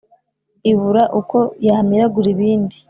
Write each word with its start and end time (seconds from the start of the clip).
Ibura 0.71 1.03
uko 1.19 1.37
yamiragura 1.67 2.27
ibindi, 2.35 2.75